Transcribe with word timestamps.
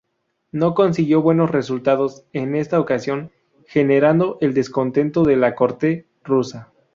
No 0.51 0.73
consiguió 0.73 1.21
buenos 1.21 1.51
resultados 1.51 2.23
en 2.33 2.55
esta 2.55 2.79
ocasión, 2.79 3.31
generando 3.67 4.39
el 4.41 4.55
descontento 4.55 5.21
de 5.23 5.35
la 5.35 5.53
corte 5.53 6.07
rusa. 6.23 6.69